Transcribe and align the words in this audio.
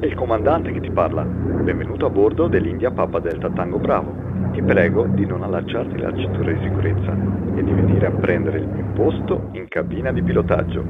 È 0.00 0.06
il 0.06 0.14
comandante 0.14 0.72
che 0.72 0.80
ti 0.80 0.90
parla. 0.90 1.22
Benvenuto 1.24 2.06
a 2.06 2.08
bordo 2.08 2.48
dell'India 2.48 2.90
Papa 2.90 3.18
Delta 3.20 3.50
Tango 3.50 3.78
Bravo. 3.78 4.14
Ti 4.50 4.62
prego 4.62 5.04
di 5.04 5.26
non 5.26 5.42
allacciarti 5.42 5.98
la 5.98 6.10
cintura 6.16 6.52
di 6.52 6.58
sicurezza 6.62 7.14
e 7.54 7.62
di 7.62 7.70
venire 7.70 8.06
a 8.06 8.10
prendere 8.10 8.60
il 8.60 8.66
mio 8.66 8.86
posto 8.94 9.50
in 9.52 9.68
cabina 9.68 10.10
di 10.10 10.22
pilotaggio. 10.22 10.82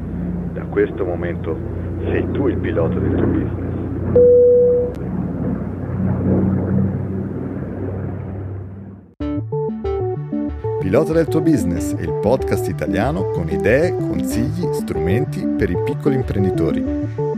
Da 0.52 0.62
questo 0.66 1.04
momento 1.04 1.58
sei 2.04 2.24
tu 2.30 2.46
il 2.46 2.58
pilota 2.58 3.00
del 3.00 3.14
tuo 3.16 3.26
business. 3.26 3.70
Pilota 10.78 11.12
del 11.12 11.26
tuo 11.26 11.40
business 11.40 11.96
è 11.96 12.02
il 12.02 12.16
podcast 12.20 12.68
italiano 12.68 13.24
con 13.30 13.48
idee, 13.48 13.90
consigli, 13.90 14.72
strumenti 14.72 15.44
per 15.46 15.68
i 15.68 15.76
piccoli 15.84 16.14
imprenditori, 16.14 16.82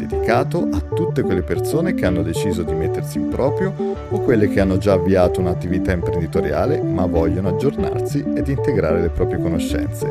dedicato 0.07 0.69
a 0.73 0.81
tutte 0.81 1.23
quelle 1.23 1.43
persone 1.43 1.95
che 1.95 2.07
hanno 2.07 2.23
deciso 2.23 2.63
di 2.63 2.73
mettersi 2.73 3.19
in 3.19 3.29
proprio 3.29 3.73
o 4.09 4.21
quelle 4.21 4.49
che 4.49 4.61
hanno 4.61 4.79
già 4.79 4.95
avviato 4.95 5.41
un'attività 5.41 5.93
imprenditoriale 5.93 6.83
ma 6.83 7.07
vogliono 7.07 7.49
aggiornarsi 7.49 8.25
ed 8.35 8.49
integrare 8.49 9.01
le 9.01 9.11
proprie 9.11 9.41
conoscenze. 9.41 10.07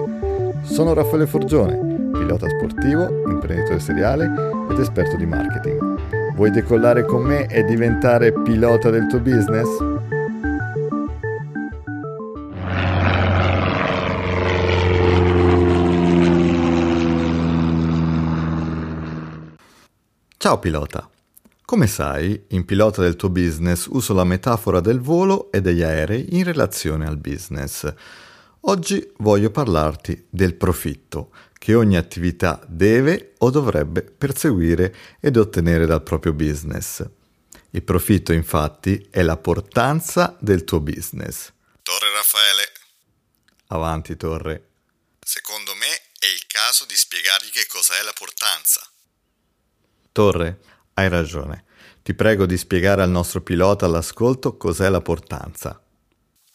Sono 0.62 0.94
Raffaele 0.94 1.28
Forgione, 1.28 2.10
pilota 2.12 2.48
sportivo, 2.48 3.30
imprenditore 3.30 3.80
seriale 3.80 4.32
ed 4.70 4.80
esperto 4.80 5.18
di 5.18 5.26
marketing. 5.26 6.34
Vuoi 6.36 6.52
decollare 6.52 7.04
con 7.04 7.24
me 7.24 7.46
e 7.48 7.64
diventare 7.64 8.32
pilota 8.32 8.90
del 8.90 9.08
tuo 9.08 9.20
business? 9.20 9.91
Ciao 20.42 20.58
pilota! 20.58 21.08
Come 21.66 21.86
sai, 21.86 22.46
in 22.50 22.66
pilota 22.66 23.04
del 23.04 23.16
tuo 23.16 23.30
business 23.30 23.86
uso 23.86 24.16
la 24.16 24.24
metafora 24.24 24.80
del 24.80 25.00
volo 25.00 25.52
e 25.52 25.62
degli 25.62 25.84
aerei 25.84 26.36
in 26.36 26.44
relazione 26.44 27.06
al 27.06 27.18
business. 27.18 27.94
Oggi 28.62 29.08
voglio 29.18 29.52
parlarti 29.52 30.26
del 30.32 30.56
profitto 30.56 31.32
che 31.60 31.76
ogni 31.76 31.96
attività 31.96 32.60
deve 32.68 33.36
o 33.38 33.52
dovrebbe 33.52 34.02
perseguire 34.02 34.96
ed 35.20 35.38
ottenere 35.38 35.86
dal 35.86 36.02
proprio 36.02 36.34
business. 36.34 37.08
Il 37.70 37.84
profitto 37.84 38.34
infatti 38.34 39.10
è 39.12 39.22
la 39.22 39.38
portanza 39.38 40.36
del 40.40 40.64
tuo 40.64 40.80
business. 40.80 41.52
Torre 41.84 42.12
Raffaele, 42.16 42.72
Avanti 43.68 44.18
Torre. 44.18 44.70
secondo 45.20 45.76
me 45.76 45.94
è 46.18 46.26
il 46.26 46.48
caso 46.48 46.86
di 46.86 46.96
spiegargli 46.96 47.52
che 47.52 47.68
cos'è 47.68 48.02
la 48.02 48.14
portanza. 48.14 48.91
Torre, 50.12 50.60
hai 50.96 51.08
ragione. 51.10 51.66
Ti 52.04 52.14
prego 52.14 52.46
di 52.46 52.58
spiegare 52.58 53.02
al 53.02 53.10
nostro 53.10 53.42
pilota 53.42 53.86
all'ascolto 53.86 54.58
cos'è 54.58 54.90
la 54.90 55.02
portanza. 55.02 55.82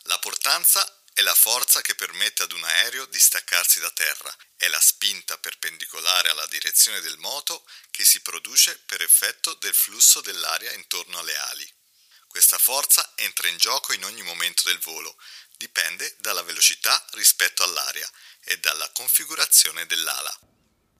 La 0.02 0.18
portanza 0.18 0.84
è 1.14 1.22
la 1.22 1.34
forza 1.34 1.80
che 1.80 1.94
permette 1.94 2.42
ad 2.42 2.52
un 2.52 2.62
aereo 2.62 3.06
di 3.06 3.18
staccarsi 3.18 3.80
da 3.80 3.90
terra, 3.94 4.34
è 4.56 4.68
la 4.68 4.80
spinta 4.80 5.38
perpendicolare 5.38 6.28
alla 6.28 6.46
direzione 6.50 7.00
del 7.00 7.16
moto 7.18 7.64
che 7.90 8.04
si 8.04 8.20
produce 8.20 8.78
per 8.84 9.00
effetto 9.00 9.56
del 9.60 9.72
flusso 9.72 10.20
dell'aria 10.20 10.72
intorno 10.74 11.18
alle 11.18 11.36
ali. 11.52 11.66
Questa 12.26 12.58
forza 12.58 13.12
entra 13.14 13.48
in 13.48 13.56
gioco 13.56 13.94
in 13.94 14.04
ogni 14.04 14.20
momento 14.20 14.62
del 14.66 14.78
volo, 14.80 15.16
dipende 15.56 16.16
dalla 16.20 16.42
velocità 16.42 17.02
rispetto 17.12 17.62
all'aria 17.62 18.06
e 18.44 18.58
dalla 18.58 18.91
configurazione 18.92 19.86
dell'ala. 19.86 20.38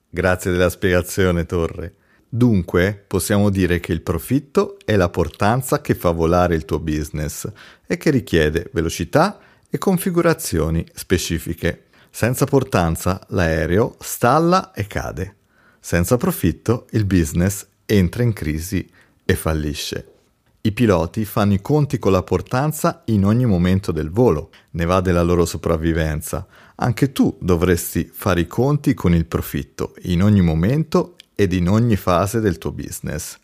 Grazie 0.08 0.50
della 0.50 0.70
spiegazione, 0.70 1.44
Torre. 1.44 2.05
Dunque, 2.36 3.02
possiamo 3.06 3.48
dire 3.48 3.80
che 3.80 3.94
il 3.94 4.02
profitto 4.02 4.76
è 4.84 4.94
la 4.96 5.08
portanza 5.08 5.80
che 5.80 5.94
fa 5.94 6.10
volare 6.10 6.54
il 6.54 6.66
tuo 6.66 6.78
business 6.78 7.50
e 7.86 7.96
che 7.96 8.10
richiede 8.10 8.68
velocità 8.74 9.38
e 9.70 9.78
configurazioni 9.78 10.86
specifiche. 10.92 11.84
Senza 12.10 12.44
portanza 12.44 13.25
l'aereo 13.28 13.96
stalla 14.00 14.72
e 14.72 14.86
cade. 14.86 15.36
Senza 15.80 16.19
profitto 16.19 16.88
il 16.91 17.06
business 17.06 17.66
entra 17.86 18.22
in 18.22 18.34
crisi 18.34 18.86
e 19.25 19.34
fallisce. 19.34 20.12
I 20.60 20.72
piloti 20.72 21.25
fanno 21.25 21.54
i 21.54 21.62
conti 21.62 21.98
con 21.98 22.12
la 22.12 22.22
portanza 22.22 23.00
in 23.06 23.25
ogni 23.25 23.46
momento 23.46 23.92
del 23.92 24.10
volo, 24.10 24.50
ne 24.72 24.84
va 24.84 25.00
della 25.00 25.22
loro 25.22 25.46
sopravvivenza. 25.46 26.46
Anche 26.75 27.12
tu 27.12 27.34
dovresti 27.41 28.10
fare 28.12 28.41
i 28.41 28.46
conti 28.46 28.92
con 28.92 29.14
il 29.14 29.25
profitto 29.25 29.94
in 30.02 30.22
ogni 30.22 30.42
momento 30.42 31.16
ed 31.36 31.52
in 31.52 31.69
ogni 31.69 31.97
fase 31.97 32.41
del 32.41 32.58
tuo 32.58 32.72
business. 32.72 33.38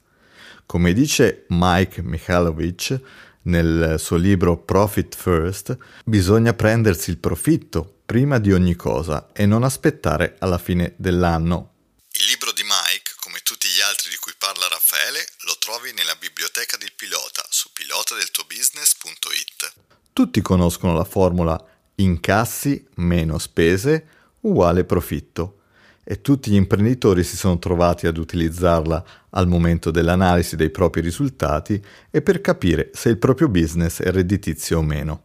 Come 0.66 0.92
dice 0.94 1.44
Mike 1.48 2.02
Mikhailovich 2.02 3.00
nel 3.42 3.96
suo 3.98 4.16
libro 4.16 4.56
Profit 4.56 5.14
First, 5.14 5.76
bisogna 6.04 6.54
prendersi 6.54 7.10
il 7.10 7.18
profitto 7.18 7.98
prima 8.06 8.38
di 8.38 8.52
ogni 8.52 8.74
cosa 8.74 9.28
e 9.32 9.44
non 9.46 9.62
aspettare 9.62 10.36
alla 10.38 10.58
fine 10.58 10.94
dell'anno. 10.96 11.70
Il 12.12 12.24
libro 12.26 12.52
di 12.52 12.62
Mike, 12.62 13.12
come 13.20 13.40
tutti 13.42 13.68
gli 13.68 13.80
altri 13.80 14.10
di 14.10 14.16
cui 14.16 14.32
parla 14.38 14.68
Raffaele, 14.68 15.26
lo 15.46 15.56
trovi 15.58 15.92
nella 15.92 16.14
biblioteca 16.18 16.76
del 16.76 16.92
pilota 16.96 17.44
su 17.48 17.70
pilotadeltuobusiness.it. 17.72 19.72
Tutti 20.12 20.40
conoscono 20.40 20.94
la 20.94 21.04
formula 21.04 21.62
incassi 21.96 22.86
meno 22.96 23.38
spese 23.38 24.06
uguale 24.40 24.84
profitto 24.84 25.61
e 26.04 26.20
tutti 26.20 26.50
gli 26.50 26.56
imprenditori 26.56 27.22
si 27.22 27.36
sono 27.36 27.58
trovati 27.58 28.06
ad 28.06 28.18
utilizzarla 28.18 29.04
al 29.30 29.46
momento 29.46 29.90
dell'analisi 29.90 30.56
dei 30.56 30.70
propri 30.70 31.00
risultati 31.00 31.80
e 32.10 32.22
per 32.22 32.40
capire 32.40 32.90
se 32.92 33.08
il 33.08 33.18
proprio 33.18 33.48
business 33.48 34.02
è 34.02 34.10
redditizio 34.10 34.78
o 34.78 34.82
meno. 34.82 35.22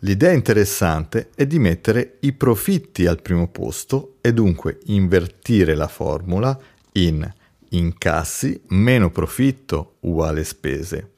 L'idea 0.00 0.32
interessante 0.32 1.30
è 1.34 1.46
di 1.46 1.58
mettere 1.58 2.18
i 2.20 2.32
profitti 2.32 3.06
al 3.06 3.22
primo 3.22 3.48
posto 3.48 4.16
e 4.20 4.32
dunque 4.32 4.78
invertire 4.86 5.74
la 5.74 5.88
formula 5.88 6.56
in 6.92 7.28
incassi 7.70 8.60
meno 8.68 9.10
profitto 9.10 9.96
uguale 10.00 10.44
spese. 10.44 11.10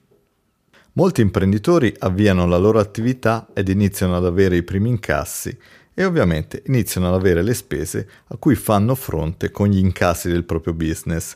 Molti 0.92 1.20
imprenditori 1.20 1.94
avviano 1.98 2.46
la 2.46 2.56
loro 2.56 2.78
attività 2.78 3.48
ed 3.52 3.68
iniziano 3.68 4.16
ad 4.16 4.24
avere 4.24 4.56
i 4.56 4.62
primi 4.62 4.88
incassi 4.88 5.54
e 5.98 6.04
ovviamente 6.04 6.62
iniziano 6.66 7.08
ad 7.08 7.14
avere 7.14 7.42
le 7.42 7.54
spese 7.54 8.06
a 8.26 8.36
cui 8.36 8.54
fanno 8.54 8.94
fronte 8.94 9.50
con 9.50 9.68
gli 9.68 9.78
incassi 9.78 10.28
del 10.28 10.44
proprio 10.44 10.74
business, 10.74 11.34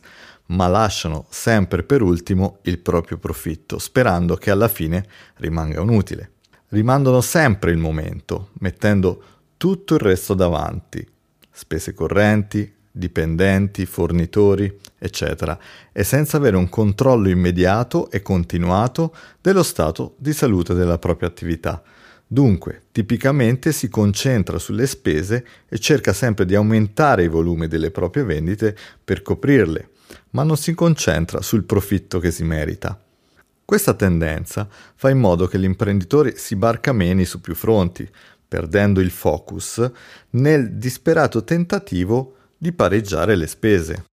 ma 0.48 0.68
lasciano 0.68 1.24
sempre 1.30 1.82
per 1.82 2.02
ultimo 2.02 2.58
il 2.64 2.78
proprio 2.78 3.16
profitto, 3.16 3.78
sperando 3.78 4.36
che 4.36 4.50
alla 4.50 4.68
fine 4.68 5.06
rimanga 5.36 5.80
un 5.80 5.88
utile. 5.88 6.32
Rimandano 6.68 7.22
sempre 7.22 7.70
il 7.70 7.78
momento, 7.78 8.50
mettendo 8.58 9.22
tutto 9.56 9.94
il 9.94 10.00
resto 10.00 10.34
davanti, 10.34 11.08
spese 11.50 11.94
correnti, 11.94 12.70
dipendenti, 12.90 13.86
fornitori, 13.86 14.78
eccetera, 14.98 15.58
e 15.90 16.04
senza 16.04 16.36
avere 16.36 16.58
un 16.58 16.68
controllo 16.68 17.30
immediato 17.30 18.10
e 18.10 18.20
continuato 18.20 19.14
dello 19.40 19.62
stato 19.62 20.16
di 20.18 20.34
salute 20.34 20.74
della 20.74 20.98
propria 20.98 21.28
attività. 21.28 21.82
Dunque, 22.32 22.82
tipicamente 22.92 23.72
si 23.72 23.88
concentra 23.88 24.60
sulle 24.60 24.86
spese 24.86 25.44
e 25.68 25.80
cerca 25.80 26.12
sempre 26.12 26.44
di 26.44 26.54
aumentare 26.54 27.24
i 27.24 27.28
volumi 27.28 27.66
delle 27.66 27.90
proprie 27.90 28.22
vendite 28.22 28.76
per 29.02 29.20
coprirle, 29.20 29.88
ma 30.30 30.44
non 30.44 30.56
si 30.56 30.72
concentra 30.72 31.42
sul 31.42 31.64
profitto 31.64 32.20
che 32.20 32.30
si 32.30 32.44
merita. 32.44 32.96
Questa 33.64 33.94
tendenza 33.94 34.68
fa 34.94 35.10
in 35.10 35.18
modo 35.18 35.48
che 35.48 35.58
l'imprenditore 35.58 36.36
si 36.36 36.54
barcameni 36.54 37.24
su 37.24 37.40
più 37.40 37.56
fronti, 37.56 38.08
perdendo 38.46 39.00
il 39.00 39.10
focus 39.10 39.90
nel 40.30 40.74
disperato 40.74 41.42
tentativo 41.42 42.36
di 42.56 42.70
pareggiare 42.70 43.34
le 43.34 43.48
spese. 43.48 44.04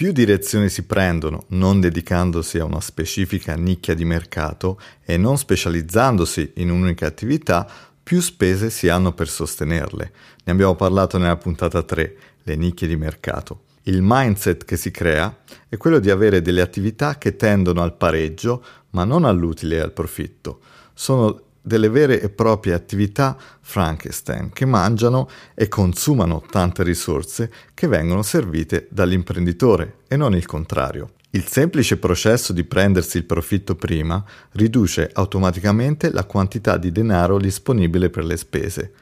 Più 0.00 0.12
direzioni 0.12 0.70
si 0.70 0.84
prendono, 0.84 1.44
non 1.48 1.78
dedicandosi 1.78 2.58
a 2.58 2.64
una 2.64 2.80
specifica 2.80 3.54
nicchia 3.54 3.92
di 3.92 4.06
mercato 4.06 4.80
e 5.04 5.18
non 5.18 5.36
specializzandosi 5.36 6.52
in 6.54 6.70
un'unica 6.70 7.04
attività, 7.04 7.68
più 8.02 8.22
spese 8.22 8.70
si 8.70 8.88
hanno 8.88 9.12
per 9.12 9.28
sostenerle. 9.28 10.12
Ne 10.44 10.52
abbiamo 10.52 10.74
parlato 10.74 11.18
nella 11.18 11.36
puntata 11.36 11.82
3, 11.82 12.16
le 12.44 12.56
nicchie 12.56 12.88
di 12.88 12.96
mercato. 12.96 13.64
Il 13.82 13.98
mindset 14.00 14.64
che 14.64 14.78
si 14.78 14.90
crea 14.90 15.36
è 15.68 15.76
quello 15.76 15.98
di 15.98 16.08
avere 16.08 16.40
delle 16.40 16.62
attività 16.62 17.18
che 17.18 17.36
tendono 17.36 17.82
al 17.82 17.94
pareggio, 17.94 18.64
ma 18.92 19.04
non 19.04 19.26
all'utile 19.26 19.76
e 19.76 19.80
al 19.80 19.92
profitto. 19.92 20.60
Sono 20.94 21.42
delle 21.60 21.88
vere 21.88 22.20
e 22.20 22.28
proprie 22.30 22.74
attività 22.74 23.36
Frankenstein 23.60 24.50
che 24.50 24.64
mangiano 24.64 25.28
e 25.54 25.68
consumano 25.68 26.42
tante 26.50 26.82
risorse 26.82 27.50
che 27.74 27.86
vengono 27.86 28.22
servite 28.22 28.86
dall'imprenditore 28.90 29.98
e 30.08 30.16
non 30.16 30.34
il 30.34 30.46
contrario. 30.46 31.10
Il 31.32 31.46
semplice 31.46 31.96
processo 31.96 32.52
di 32.52 32.64
prendersi 32.64 33.16
il 33.16 33.24
profitto 33.24 33.76
prima 33.76 34.24
riduce 34.52 35.08
automaticamente 35.12 36.10
la 36.10 36.24
quantità 36.24 36.76
di 36.76 36.90
denaro 36.90 37.38
disponibile 37.38 38.10
per 38.10 38.24
le 38.24 38.36
spese. 38.36 38.92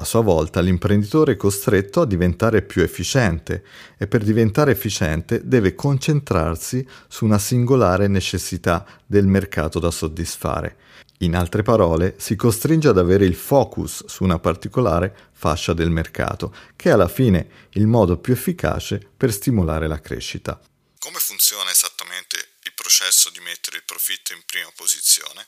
A 0.00 0.04
sua 0.04 0.20
volta 0.20 0.60
l'imprenditore 0.60 1.32
è 1.32 1.36
costretto 1.36 2.02
a 2.02 2.06
diventare 2.06 2.62
più 2.62 2.82
efficiente 2.82 3.62
e 3.96 4.06
per 4.06 4.22
diventare 4.24 4.72
efficiente 4.72 5.42
deve 5.44 5.74
concentrarsi 5.74 6.86
su 7.08 7.24
una 7.24 7.38
singolare 7.38 8.08
necessità 8.08 8.84
del 9.06 9.26
mercato 9.26 9.78
da 9.78 9.90
soddisfare. 9.90 10.76
In 11.22 11.36
altre 11.36 11.62
parole, 11.62 12.14
si 12.18 12.34
costringe 12.34 12.88
ad 12.88 12.96
avere 12.96 13.26
il 13.26 13.34
focus 13.34 14.06
su 14.06 14.24
una 14.24 14.38
particolare 14.38 15.14
fascia 15.32 15.74
del 15.74 15.90
mercato, 15.90 16.54
che 16.76 16.88
è 16.88 16.92
alla 16.92 17.08
fine 17.08 17.68
il 17.72 17.86
modo 17.86 18.16
più 18.16 18.32
efficace 18.32 19.06
per 19.16 19.30
stimolare 19.30 19.86
la 19.86 20.00
crescita. 20.00 20.58
Come 20.98 21.18
funziona 21.18 21.70
esattamente 21.70 22.36
il 22.62 22.72
processo 22.74 23.28
di 23.30 23.40
mettere 23.40 23.76
il 23.76 23.82
profitto 23.84 24.32
in 24.32 24.40
prima 24.46 24.70
posizione? 24.74 25.46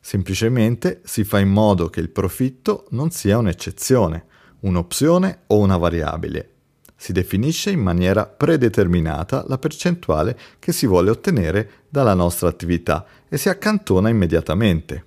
Semplicemente 0.00 1.00
si 1.04 1.22
fa 1.22 1.38
in 1.38 1.48
modo 1.48 1.90
che 1.90 2.00
il 2.00 2.10
profitto 2.10 2.86
non 2.90 3.12
sia 3.12 3.38
un'eccezione, 3.38 4.26
un'opzione 4.62 5.44
o 5.46 5.58
una 5.58 5.76
variabile. 5.76 6.53
Si 6.96 7.12
definisce 7.12 7.70
in 7.70 7.80
maniera 7.80 8.26
predeterminata 8.26 9.44
la 9.48 9.58
percentuale 9.58 10.38
che 10.58 10.72
si 10.72 10.86
vuole 10.86 11.10
ottenere 11.10 11.70
dalla 11.88 12.14
nostra 12.14 12.48
attività 12.48 13.04
e 13.28 13.36
si 13.36 13.48
accantona 13.48 14.08
immediatamente. 14.08 15.04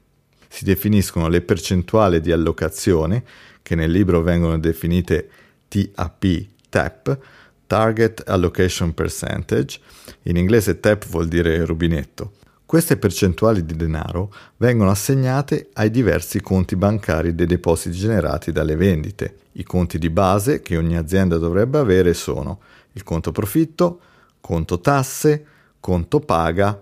Si 0.47 0.63
definiscono 0.63 1.27
le 1.27 1.41
percentuali 1.41 2.21
di 2.21 2.31
allocazione, 2.31 3.23
che 3.61 3.75
nel 3.75 3.91
libro 3.91 4.21
vengono 4.21 4.57
definite 4.57 5.29
TAP, 5.67 6.45
TAP, 6.69 7.19
Target 7.67 8.23
Allocation 8.25 8.93
Percentage, 8.93 9.79
in 10.23 10.37
inglese 10.37 10.79
TAP 10.79 11.05
vuol 11.07 11.27
dire 11.27 11.65
rubinetto, 11.65 12.33
queste 12.67 12.97
percentuali 12.97 13.63
di 13.63 13.77
denaro 13.77 14.29
vengono 14.57 14.89
assegnate 14.89 15.69
ai 15.75 15.89
diversi 15.89 16.41
conti 16.41 16.75
bancari 16.75 17.33
dei 17.33 17.45
depositi 17.45 17.97
generati 17.97 18.51
dalle 18.51 18.75
vendite. 18.75 19.37
I 19.53 19.63
conti 19.63 19.97
di 19.97 20.09
base 20.09 20.61
che 20.61 20.75
ogni 20.75 20.97
azienda 20.97 21.37
dovrebbe 21.37 21.77
avere 21.77 22.13
sono 22.13 22.59
il 22.91 23.03
conto 23.03 23.31
profitto, 23.31 24.01
conto 24.41 24.81
tasse, 24.81 25.45
conto 25.79 26.19
paga 26.19 26.77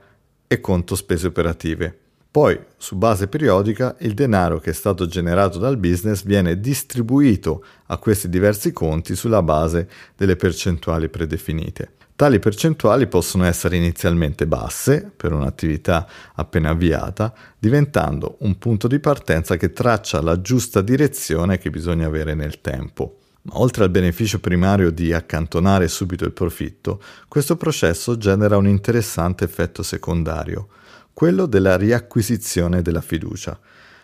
e 0.47 0.59
conto 0.59 0.95
spese 0.95 1.27
operative. 1.27 1.95
Poi, 2.31 2.59
su 2.77 2.95
base 2.95 3.27
periodica, 3.27 3.95
il 3.99 4.15
denaro 4.15 4.59
che 4.59 4.71
è 4.71 4.73
stato 4.73 5.05
generato 5.05 5.59
dal 5.59 5.77
business 5.77 6.23
viene 6.23 6.59
distribuito 6.59 7.63
a 7.85 7.97
questi 7.97 8.27
diversi 8.27 8.73
conti 8.73 9.15
sulla 9.15 9.43
base 9.43 9.87
delle 10.17 10.35
percentuali 10.35 11.09
predefinite. 11.09 11.91
Tali 12.17 12.39
percentuali 12.39 13.07
possono 13.07 13.43
essere 13.43 13.75
inizialmente 13.75 14.47
basse 14.47 15.11
per 15.13 15.33
un'attività 15.33 16.07
appena 16.35 16.69
avviata, 16.69 17.33
diventando 17.59 18.37
un 18.39 18.57
punto 18.57 18.87
di 18.87 18.99
partenza 18.99 19.57
che 19.57 19.73
traccia 19.73 20.21
la 20.21 20.39
giusta 20.39 20.79
direzione 20.79 21.57
che 21.57 21.69
bisogna 21.69 22.07
avere 22.07 22.33
nel 22.33 22.61
tempo. 22.61 23.17
Ma 23.41 23.59
oltre 23.59 23.83
al 23.83 23.89
beneficio 23.89 24.39
primario 24.39 24.91
di 24.91 25.11
accantonare 25.11 25.89
subito 25.89 26.23
il 26.23 26.31
profitto, 26.31 27.01
questo 27.27 27.57
processo 27.57 28.15
genera 28.17 28.55
un 28.55 28.67
interessante 28.69 29.43
effetto 29.43 29.83
secondario, 29.83 30.69
quello 31.11 31.45
della 31.45 31.75
riacquisizione 31.75 32.81
della 32.81 33.01
fiducia. 33.01 33.59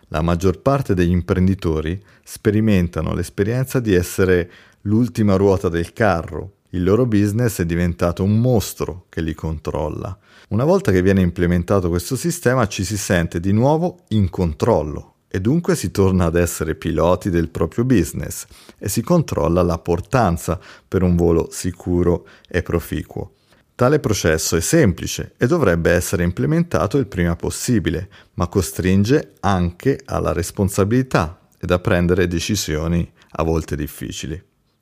La 0.09 0.21
maggior 0.21 0.59
parte 0.59 0.93
degli 0.93 1.11
imprenditori 1.11 1.97
sperimentano 2.25 3.13
l'esperienza 3.13 3.79
di 3.79 3.93
essere 3.93 4.51
l'ultima 4.81 5.37
ruota 5.37 5.69
del 5.69 5.93
carro, 5.93 6.55
il 6.71 6.83
loro 6.83 7.05
business 7.05 7.59
è 7.61 7.65
diventato 7.65 8.23
un 8.23 8.39
mostro 8.39 9.05
che 9.09 9.21
li 9.21 9.33
controlla. 9.33 10.17
Una 10.49 10.63
volta 10.63 10.91
che 10.91 11.01
viene 11.01 11.21
implementato 11.21 11.89
questo 11.89 12.15
sistema 12.15 12.67
ci 12.67 12.83
si 12.83 12.97
sente 12.97 13.39
di 13.39 13.51
nuovo 13.51 14.03
in 14.09 14.29
controllo 14.29 15.15
e 15.27 15.39
dunque 15.39 15.75
si 15.75 15.91
torna 15.91 16.25
ad 16.25 16.35
essere 16.35 16.75
piloti 16.75 17.29
del 17.29 17.49
proprio 17.49 17.85
business 17.85 18.45
e 18.77 18.89
si 18.89 19.01
controlla 19.01 19.61
la 19.61 19.79
portanza 19.79 20.59
per 20.87 21.03
un 21.03 21.15
volo 21.15 21.47
sicuro 21.51 22.27
e 22.47 22.61
proficuo. 22.61 23.35
Tale 23.75 23.99
processo 23.99 24.55
è 24.55 24.61
semplice 24.61 25.33
e 25.37 25.47
dovrebbe 25.47 25.91
essere 25.91 26.23
implementato 26.23 26.97
il 26.97 27.07
prima 27.07 27.35
possibile, 27.35 28.09
ma 28.35 28.47
costringe 28.47 29.33
anche 29.39 29.99
alla 30.05 30.33
responsabilità 30.33 31.47
ed 31.59 31.71
a 31.71 31.79
prendere 31.79 32.27
decisioni 32.27 33.09
a 33.31 33.43
volte 33.43 33.75
difficili. 33.75 34.41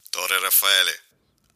Torre 0.10 0.40
Raffaele, 0.42 1.09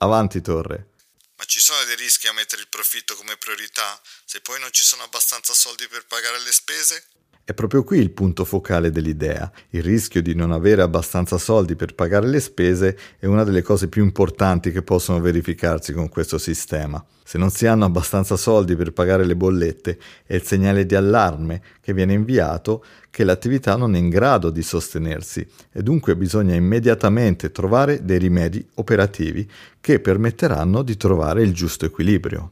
Avanti 0.03 0.41
torre. 0.41 0.89
Ma 1.37 1.45
ci 1.45 1.61
sono 1.61 1.81
dei 1.85 1.95
rischi 1.95 2.27
a 2.27 2.33
mettere 2.33 2.61
il 2.61 2.67
profitto 2.67 3.15
come 3.15 3.37
priorità 3.37 4.01
se 4.25 4.41
poi 4.41 4.59
non 4.59 4.69
ci 4.73 4.83
sono 4.83 5.03
abbastanza 5.03 5.53
soldi 5.53 5.87
per 5.87 6.05
pagare 6.07 6.39
le 6.39 6.51
spese? 6.51 7.07
È 7.45 7.53
proprio 7.53 7.83
qui 7.83 7.99
il 7.99 8.11
punto 8.11 8.45
focale 8.45 8.89
dell'idea. 8.89 9.51
Il 9.71 9.83
rischio 9.83 10.21
di 10.21 10.33
non 10.33 10.53
avere 10.53 10.81
abbastanza 10.81 11.37
soldi 11.37 11.75
per 11.75 11.93
pagare 11.93 12.25
le 12.25 12.39
spese 12.39 12.97
è 13.19 13.25
una 13.25 13.43
delle 13.43 13.61
cose 13.61 13.89
più 13.89 14.01
importanti 14.01 14.71
che 14.71 14.81
possono 14.81 15.19
verificarsi 15.19 15.91
con 15.91 16.07
questo 16.07 16.37
sistema. 16.37 17.03
Se 17.21 17.37
non 17.37 17.49
si 17.49 17.67
hanno 17.67 17.83
abbastanza 17.83 18.37
soldi 18.37 18.77
per 18.77 18.93
pagare 18.93 19.25
le 19.25 19.35
bollette, 19.35 19.99
è 20.25 20.35
il 20.35 20.43
segnale 20.43 20.85
di 20.85 20.95
allarme 20.95 21.61
che 21.81 21.93
viene 21.93 22.13
inviato 22.13 22.81
che 23.09 23.25
l'attività 23.25 23.75
non 23.75 23.93
è 23.93 23.97
in 23.97 24.07
grado 24.07 24.49
di 24.49 24.61
sostenersi 24.61 25.45
e 25.69 25.83
dunque 25.83 26.15
bisogna 26.15 26.55
immediatamente 26.55 27.51
trovare 27.51 28.05
dei 28.05 28.19
rimedi 28.19 28.65
operativi 28.75 29.45
che 29.81 29.99
permetteranno 29.99 30.81
di 30.81 30.95
trovare 30.95 31.43
il 31.43 31.53
giusto 31.53 31.83
equilibrio. 31.83 32.51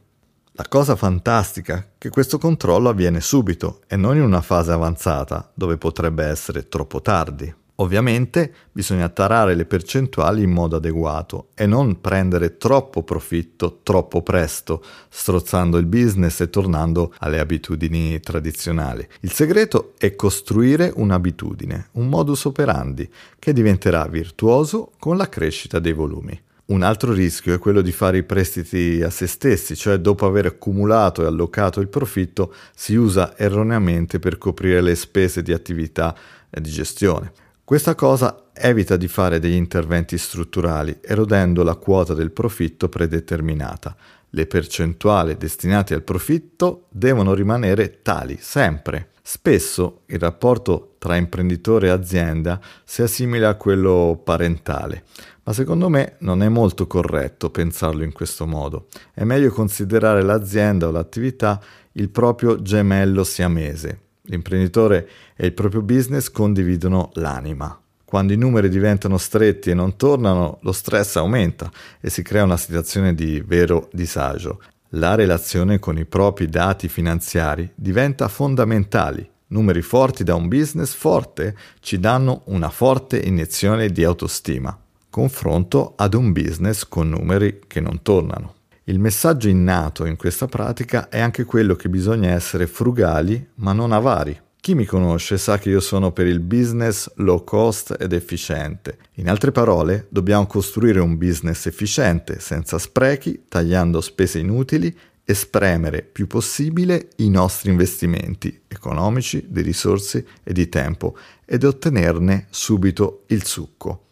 La 0.54 0.66
cosa 0.68 0.96
fantastica 0.96 1.78
è 1.78 1.84
che 1.96 2.10
questo 2.10 2.36
controllo 2.36 2.90
avviene 2.90 3.22
subito 3.22 3.80
e 3.86 3.96
non 3.96 4.16
in 4.16 4.22
una 4.22 4.42
fase 4.42 4.70
avanzata, 4.70 5.50
dove 5.54 5.78
potrebbe 5.78 6.24
essere 6.24 6.68
troppo 6.68 7.00
tardi. 7.00 7.52
Ovviamente 7.76 8.52
bisogna 8.70 9.08
tarare 9.08 9.54
le 9.54 9.64
percentuali 9.64 10.42
in 10.42 10.50
modo 10.50 10.76
adeguato 10.76 11.48
e 11.54 11.64
non 11.64 12.02
prendere 12.02 12.58
troppo 12.58 13.02
profitto 13.02 13.80
troppo 13.82 14.20
presto, 14.20 14.84
strozzando 15.08 15.78
il 15.78 15.86
business 15.86 16.40
e 16.40 16.50
tornando 16.50 17.14
alle 17.20 17.40
abitudini 17.40 18.20
tradizionali. 18.20 19.08
Il 19.20 19.32
segreto 19.32 19.94
è 19.96 20.14
costruire 20.14 20.92
un'abitudine, 20.94 21.88
un 21.92 22.10
modus 22.10 22.44
operandi, 22.44 23.10
che 23.38 23.54
diventerà 23.54 24.06
virtuoso 24.06 24.92
con 24.98 25.16
la 25.16 25.30
crescita 25.30 25.78
dei 25.78 25.94
volumi. 25.94 26.38
Un 26.72 26.80
altro 26.80 27.12
rischio 27.12 27.52
è 27.52 27.58
quello 27.58 27.82
di 27.82 27.92
fare 27.92 28.16
i 28.16 28.22
prestiti 28.22 29.02
a 29.02 29.10
se 29.10 29.26
stessi, 29.26 29.76
cioè 29.76 29.98
dopo 29.98 30.24
aver 30.24 30.46
accumulato 30.46 31.22
e 31.22 31.26
allocato 31.26 31.80
il 31.80 31.88
profitto 31.88 32.54
si 32.74 32.94
usa 32.94 33.36
erroneamente 33.36 34.18
per 34.18 34.38
coprire 34.38 34.80
le 34.80 34.94
spese 34.94 35.42
di 35.42 35.52
attività 35.52 36.16
di 36.48 36.70
gestione. 36.70 37.30
Questa 37.62 37.94
cosa 37.94 38.44
evita 38.54 38.96
di 38.96 39.06
fare 39.06 39.38
degli 39.38 39.52
interventi 39.52 40.16
strutturali, 40.16 40.96
erodendo 41.02 41.62
la 41.62 41.74
quota 41.74 42.14
del 42.14 42.30
profitto 42.30 42.88
predeterminata. 42.88 43.94
Le 44.34 44.46
percentuali 44.46 45.36
destinate 45.36 45.94
al 45.94 46.02
profitto 46.02 46.86
devono 46.90 47.34
rimanere 47.34 48.02
tali 48.02 48.38
sempre. 48.40 49.10
Spesso 49.22 50.02
il 50.06 50.18
rapporto 50.18 50.96
tra 50.98 51.16
imprenditore 51.16 51.86
e 51.86 51.90
azienda 51.90 52.60
si 52.84 53.02
assimila 53.02 53.50
a 53.50 53.54
quello 53.54 54.20
parentale 54.22 55.04
ma 55.44 55.52
secondo 55.52 55.88
me 55.88 56.16
non 56.20 56.42
è 56.42 56.48
molto 56.48 56.86
corretto 56.86 57.50
pensarlo 57.50 58.04
in 58.04 58.12
questo 58.12 58.46
modo. 58.46 58.86
È 59.12 59.24
meglio 59.24 59.50
considerare 59.50 60.22
l'azienda 60.22 60.86
o 60.86 60.90
l'attività 60.90 61.60
il 61.92 62.10
proprio 62.10 62.62
gemello 62.62 63.24
siamese. 63.24 64.00
L'imprenditore 64.22 65.08
e 65.34 65.46
il 65.46 65.52
proprio 65.52 65.82
business 65.82 66.30
condividono 66.30 67.10
l'anima. 67.14 67.81
Quando 68.12 68.34
i 68.34 68.36
numeri 68.36 68.68
diventano 68.68 69.16
stretti 69.16 69.70
e 69.70 69.74
non 69.74 69.96
tornano, 69.96 70.58
lo 70.60 70.72
stress 70.72 71.16
aumenta 71.16 71.70
e 71.98 72.10
si 72.10 72.20
crea 72.20 72.44
una 72.44 72.58
situazione 72.58 73.14
di 73.14 73.40
vero 73.40 73.88
disagio. 73.90 74.60
La 74.90 75.14
relazione 75.14 75.78
con 75.78 75.96
i 75.96 76.04
propri 76.04 76.46
dati 76.46 76.88
finanziari 76.88 77.72
diventa 77.74 78.28
fondamentale. 78.28 79.30
Numeri 79.46 79.80
forti 79.80 80.24
da 80.24 80.34
un 80.34 80.46
business 80.46 80.92
forte 80.92 81.56
ci 81.80 81.98
danno 81.98 82.42
una 82.48 82.68
forte 82.68 83.18
iniezione 83.18 83.88
di 83.88 84.04
autostima 84.04 84.78
confronto 85.08 85.94
ad 85.96 86.12
un 86.12 86.32
business 86.32 86.86
con 86.86 87.08
numeri 87.08 87.60
che 87.66 87.80
non 87.80 88.02
tornano. 88.02 88.56
Il 88.84 88.98
messaggio 88.98 89.48
innato 89.48 90.04
in 90.04 90.16
questa 90.16 90.48
pratica 90.48 91.08
è 91.08 91.18
anche 91.18 91.44
quello 91.44 91.76
che 91.76 91.88
bisogna 91.88 92.28
essere 92.28 92.66
frugali 92.66 93.48
ma 93.54 93.72
non 93.72 93.90
avari. 93.90 94.38
Chi 94.62 94.76
mi 94.76 94.84
conosce 94.84 95.38
sa 95.38 95.58
che 95.58 95.70
io 95.70 95.80
sono 95.80 96.12
per 96.12 96.28
il 96.28 96.38
business 96.38 97.10
low 97.16 97.42
cost 97.42 97.96
ed 97.98 98.12
efficiente. 98.12 98.96
In 99.14 99.28
altre 99.28 99.50
parole, 99.50 100.06
dobbiamo 100.08 100.46
costruire 100.46 101.00
un 101.00 101.18
business 101.18 101.66
efficiente, 101.66 102.38
senza 102.38 102.78
sprechi, 102.78 103.46
tagliando 103.48 104.00
spese 104.00 104.38
inutili 104.38 104.96
e 105.24 105.34
spremere 105.34 106.02
più 106.02 106.28
possibile 106.28 107.08
i 107.16 107.28
nostri 107.28 107.72
investimenti 107.72 108.62
economici, 108.68 109.46
di 109.48 109.62
risorse 109.62 110.24
e 110.44 110.52
di 110.52 110.68
tempo 110.68 111.16
ed 111.44 111.64
ottenerne 111.64 112.46
subito 112.50 113.24
il 113.30 113.44
succo. 113.44 114.04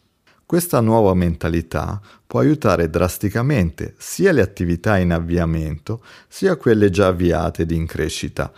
Questa 0.44 0.80
nuova 0.80 1.14
mentalità 1.14 2.00
può 2.26 2.40
aiutare 2.40 2.90
drasticamente 2.90 3.94
sia 3.98 4.32
le 4.32 4.40
attività 4.40 4.98
in 4.98 5.12
avviamento 5.12 6.02
sia 6.26 6.56
quelle 6.56 6.90
già 6.90 7.06
avviate 7.06 7.62
ed 7.62 7.70
in 7.70 7.86
crescita 7.86 8.52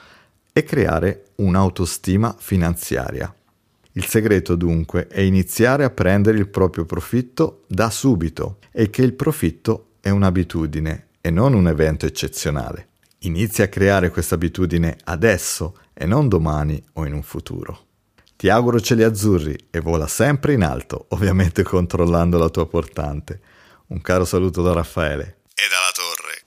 e 0.52 0.64
creare 0.64 1.30
un'autostima 1.36 2.34
finanziaria. 2.38 3.34
Il 3.92 4.06
segreto 4.06 4.54
dunque 4.54 5.06
è 5.06 5.20
iniziare 5.20 5.84
a 5.84 5.90
prendere 5.90 6.38
il 6.38 6.48
proprio 6.48 6.84
profitto 6.84 7.64
da 7.68 7.90
subito 7.90 8.58
e 8.70 8.90
che 8.90 9.02
il 9.02 9.12
profitto 9.14 9.92
è 10.00 10.10
un'abitudine 10.10 11.08
e 11.20 11.30
non 11.30 11.54
un 11.54 11.68
evento 11.68 12.06
eccezionale. 12.06 12.88
Inizia 13.20 13.64
a 13.64 13.68
creare 13.68 14.10
questa 14.10 14.34
abitudine 14.34 14.96
adesso 15.04 15.76
e 15.92 16.06
non 16.06 16.28
domani 16.28 16.82
o 16.94 17.06
in 17.06 17.12
un 17.12 17.22
futuro. 17.22 17.86
Ti 18.34 18.48
auguro 18.48 18.80
cieli 18.80 19.04
azzurri 19.04 19.56
e 19.70 19.78
vola 19.78 20.08
sempre 20.08 20.54
in 20.54 20.64
alto, 20.64 21.06
ovviamente 21.10 21.62
controllando 21.62 22.38
la 22.38 22.48
tua 22.48 22.66
portante. 22.66 23.40
Un 23.88 24.00
caro 24.00 24.24
saluto 24.24 24.62
da 24.62 24.72
Raffaele. 24.72 25.36
E 25.54 25.62
dalla 25.70 25.92
torre. 25.92 26.42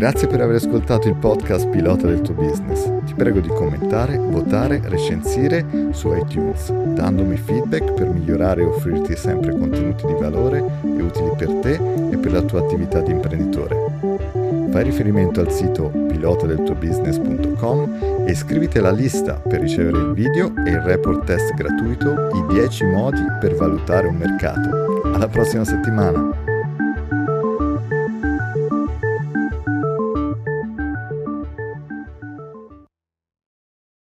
Grazie 0.00 0.28
per 0.28 0.40
aver 0.40 0.56
ascoltato 0.56 1.08
il 1.08 1.16
podcast 1.16 1.68
Pilota 1.68 2.06
del 2.06 2.22
tuo 2.22 2.32
business. 2.32 2.90
Ti 3.04 3.12
prego 3.12 3.40
di 3.40 3.48
commentare, 3.48 4.16
votare, 4.16 4.80
recensire 4.84 5.90
su 5.90 6.14
iTunes, 6.14 6.72
dandomi 6.72 7.36
feedback 7.36 7.92
per 7.92 8.08
migliorare 8.08 8.62
e 8.62 8.64
offrirti 8.64 9.14
sempre 9.14 9.50
contenuti 9.50 10.06
di 10.06 10.14
valore 10.14 10.64
e 10.82 11.02
utili 11.02 11.32
per 11.36 11.52
te 11.60 11.78
e 12.12 12.16
per 12.16 12.32
la 12.32 12.40
tua 12.40 12.60
attività 12.60 13.02
di 13.02 13.10
imprenditore. 13.10 13.76
Fai 14.70 14.84
riferimento 14.84 15.40
al 15.40 15.52
sito 15.52 15.90
pilotadeltuobusiness.com 15.90 18.24
e 18.26 18.30
iscriviti 18.30 18.78
alla 18.78 18.92
lista 18.92 19.34
per 19.34 19.60
ricevere 19.60 19.98
il 19.98 20.14
video 20.14 20.50
e 20.64 20.70
il 20.70 20.80
report 20.80 21.26
test 21.26 21.52
gratuito 21.52 22.30
I 22.36 22.46
10 22.54 22.86
modi 22.86 23.20
per 23.38 23.54
valutare 23.54 24.06
un 24.06 24.16
mercato. 24.16 25.02
Alla 25.12 25.28
prossima 25.28 25.66
settimana! 25.66 26.39